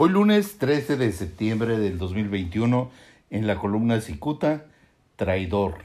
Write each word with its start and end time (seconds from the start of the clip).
Hoy 0.00 0.10
lunes 0.10 0.58
13 0.58 0.96
de 0.96 1.10
septiembre 1.10 1.76
del 1.76 1.98
2021, 1.98 2.88
en 3.30 3.48
la 3.48 3.58
columna 3.58 4.00
Cicuta, 4.00 4.66
traidor. 5.16 5.78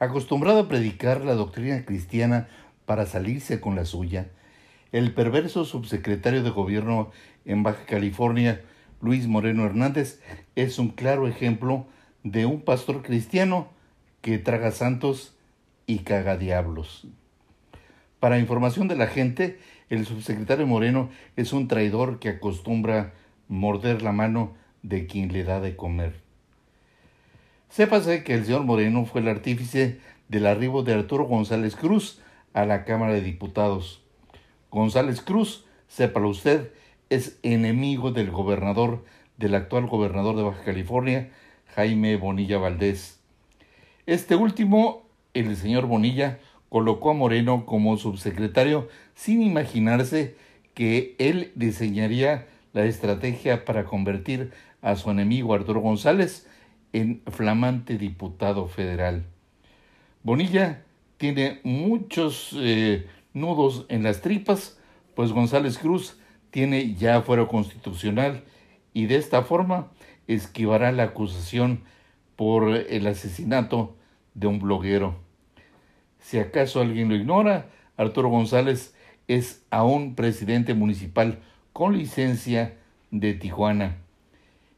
Acostumbrado 0.00 0.58
a 0.58 0.68
predicar 0.68 1.24
la 1.24 1.34
doctrina 1.34 1.84
cristiana 1.84 2.48
para 2.84 3.06
salirse 3.06 3.60
con 3.60 3.76
la 3.76 3.84
suya, 3.84 4.30
el 4.90 5.14
perverso 5.14 5.64
subsecretario 5.64 6.42
de 6.42 6.50
gobierno 6.50 7.12
en 7.44 7.62
Baja 7.62 7.86
California, 7.86 8.60
Luis 9.00 9.28
Moreno 9.28 9.64
Hernández, 9.64 10.20
es 10.56 10.80
un 10.80 10.88
claro 10.88 11.28
ejemplo 11.28 11.86
de 12.24 12.46
un 12.46 12.62
pastor 12.62 13.02
cristiano 13.02 13.68
que 14.22 14.38
traga 14.38 14.72
santos 14.72 15.36
y 15.86 15.98
caga 16.00 16.36
diablos. 16.36 17.06
Para 18.20 18.38
información 18.38 18.88
de 18.88 18.96
la 18.96 19.06
gente, 19.06 19.58
el 19.90 20.06
subsecretario 20.06 20.66
Moreno 20.66 21.10
es 21.36 21.52
un 21.52 21.68
traidor 21.68 22.18
que 22.18 22.30
acostumbra 22.30 23.12
morder 23.48 24.02
la 24.02 24.12
mano 24.12 24.54
de 24.82 25.06
quien 25.06 25.32
le 25.32 25.44
da 25.44 25.60
de 25.60 25.76
comer. 25.76 26.14
Sépase 27.68 28.24
que 28.24 28.34
el 28.34 28.44
señor 28.44 28.64
Moreno 28.64 29.04
fue 29.04 29.20
el 29.20 29.28
artífice 29.28 30.00
del 30.28 30.46
arribo 30.46 30.82
de 30.82 30.94
Arturo 30.94 31.24
González 31.24 31.76
Cruz 31.76 32.20
a 32.54 32.64
la 32.64 32.84
Cámara 32.84 33.12
de 33.12 33.20
Diputados. 33.20 34.02
González 34.70 35.20
Cruz, 35.20 35.66
sépalo 35.88 36.28
usted, 36.28 36.72
es 37.10 37.38
enemigo 37.42 38.12
del 38.12 38.30
gobernador, 38.30 39.04
del 39.36 39.54
actual 39.54 39.86
gobernador 39.86 40.36
de 40.36 40.42
Baja 40.42 40.64
California, 40.64 41.30
Jaime 41.74 42.16
Bonilla 42.16 42.58
Valdés. 42.58 43.20
Este 44.06 44.36
último, 44.36 45.06
el 45.34 45.54
señor 45.56 45.86
Bonilla, 45.86 46.38
colocó 46.76 47.12
a 47.12 47.14
Moreno 47.14 47.64
como 47.64 47.96
subsecretario 47.96 48.90
sin 49.14 49.40
imaginarse 49.40 50.36
que 50.74 51.16
él 51.18 51.52
diseñaría 51.54 52.48
la 52.74 52.84
estrategia 52.84 53.64
para 53.64 53.86
convertir 53.86 54.52
a 54.82 54.94
su 54.96 55.10
enemigo 55.10 55.54
Arturo 55.54 55.80
González 55.80 56.46
en 56.92 57.22
flamante 57.28 57.96
diputado 57.96 58.68
federal. 58.68 59.24
Bonilla 60.22 60.82
tiene 61.16 61.62
muchos 61.64 62.54
eh, 62.58 63.06
nudos 63.32 63.86
en 63.88 64.02
las 64.02 64.20
tripas, 64.20 64.78
pues 65.14 65.32
González 65.32 65.78
Cruz 65.78 66.18
tiene 66.50 66.94
ya 66.94 67.22
fuero 67.22 67.48
constitucional 67.48 68.44
y 68.92 69.06
de 69.06 69.16
esta 69.16 69.40
forma 69.40 69.92
esquivará 70.26 70.92
la 70.92 71.04
acusación 71.04 71.84
por 72.36 72.68
el 72.68 73.06
asesinato 73.06 73.96
de 74.34 74.46
un 74.46 74.58
bloguero. 74.58 75.24
Si 76.26 76.40
acaso 76.40 76.80
alguien 76.80 77.08
lo 77.08 77.14
ignora, 77.14 77.70
Arturo 77.96 78.28
González 78.30 78.96
es 79.28 79.64
aún 79.70 80.16
presidente 80.16 80.74
municipal 80.74 81.38
con 81.72 81.96
licencia 81.96 82.74
de 83.12 83.34
Tijuana. 83.34 83.98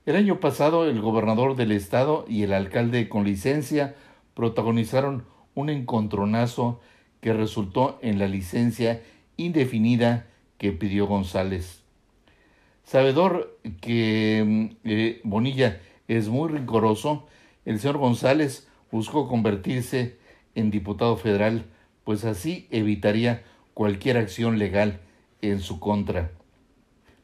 El 0.05 0.17
año 0.17 0.41
pasado 0.41 0.87
el 0.87 1.01
gobernador 1.01 1.57
del 1.57 1.73
estado 1.73 2.27
y 2.29 2.43
el 2.43 2.53
alcalde 2.53 3.09
con 3.09 3.25
licencia 3.25 3.95
protagonizaron 4.35 5.25
un 5.55 5.71
encontronazo 5.71 6.83
que 7.23 7.33
resultó 7.33 7.99
en 8.03 8.19
la 8.19 8.29
licencia 8.29 9.03
indefinida 9.39 10.27
que 10.59 10.73
pidió 10.73 11.07
González. 11.07 11.83
Sabedor 12.85 13.59
que 13.81 14.45
mm, 14.47 14.87
eh, 14.87 15.21
Bonilla 15.25 15.81
es 16.09 16.29
muy 16.29 16.51
rigoroso, 16.51 17.27
el 17.65 17.81
señor 17.81 17.97
González 17.97 18.69
buscó 18.93 19.27
convertirse 19.29 20.19
en 20.55 20.71
diputado 20.71 21.17
federal, 21.17 21.65
pues 22.05 22.25
así 22.25 22.67
evitaría 22.71 23.43
cualquier 23.75 24.17
acción 24.17 24.59
legal 24.59 25.01
en 25.43 25.61
su 25.61 25.79
contra. 25.79 26.33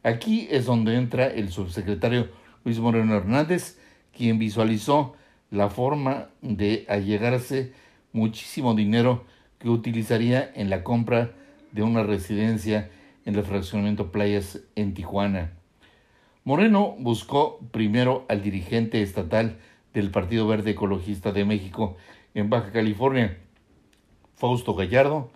Aquí 0.03 0.47
es 0.51 0.67
donde 0.67 0.97
entra 0.97 1.27
el 1.27 1.51
subsecretario 1.51 2.29
Luis 2.65 2.79
Moreno 2.79 3.17
Hernández, 3.17 3.79
quien 4.17 4.39
visualizó 4.39 5.15
la 5.51 5.71
forma 5.71 6.29
de 6.43 6.85
allegarse 6.89 7.73
muchísimo 8.13 8.75
dinero 8.75 9.25
que 9.59 9.69
utilizaría 9.69 10.51
en 10.55 10.71
la 10.71 10.85
compra 10.85 11.33
de 11.73 11.83
una 11.83 12.03
residencia 12.03 12.91
en 13.25 13.35
el 13.35 13.45
fraccionamiento 13.45 14.13
Playas 14.13 14.61
en 14.77 14.95
Tijuana. 14.95 15.53
Moreno 16.45 16.95
buscó 16.99 17.59
primero 17.71 18.27
al 18.29 18.43
dirigente 18.43 19.01
estatal 19.01 19.59
del 19.95 20.11
Partido 20.11 20.47
Verde 20.47 20.73
Ecologista 20.73 21.33
de 21.33 21.45
México 21.45 21.97
en 22.35 22.51
Baja 22.51 22.73
California, 22.73 23.39
Fausto 24.37 24.75
Gallardo, 24.75 25.31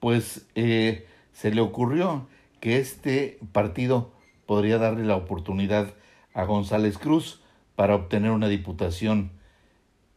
pues 0.00 0.46
eh, 0.54 1.06
se 1.32 1.52
le 1.52 1.60
ocurrió 1.60 2.26
que 2.60 2.78
este 2.78 3.38
partido 3.52 4.12
podría 4.46 4.78
darle 4.78 5.04
la 5.04 5.16
oportunidad 5.16 5.94
a 6.32 6.44
González 6.44 6.98
Cruz 6.98 7.42
para 7.76 7.94
obtener 7.94 8.30
una 8.30 8.48
diputación. 8.48 9.30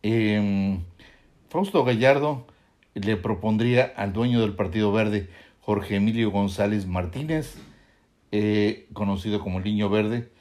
Em, 0.03 0.83
Fausto 1.49 1.83
Gallardo 1.83 2.47
le 2.93 3.17
propondría 3.17 3.93
al 3.95 4.13
dueño 4.13 4.41
del 4.41 4.53
Partido 4.53 4.91
Verde, 4.91 5.29
Jorge 5.59 5.97
Emilio 5.97 6.31
González 6.31 6.87
Martínez, 6.87 7.57
eh, 8.31 8.87
conocido 8.93 9.41
como 9.41 9.59
el 9.59 9.65
Niño 9.65 9.89
Verde, 9.89 10.31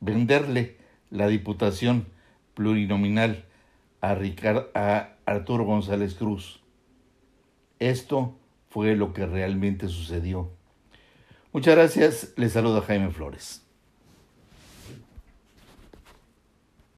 venderle 0.00 0.76
la 1.10 1.28
diputación 1.28 2.06
plurinominal 2.54 3.44
a, 4.00 4.16
a 4.74 5.16
Arturo 5.26 5.64
González 5.64 6.14
Cruz. 6.14 6.62
Esto 7.78 8.38
fue 8.68 8.96
lo 8.96 9.12
que 9.12 9.26
realmente 9.26 9.88
sucedió. 9.88 10.50
Muchas 11.52 11.74
gracias, 11.74 12.32
les 12.36 12.52
saluda 12.52 12.82
Jaime 12.82 13.10
Flores. 13.10 13.65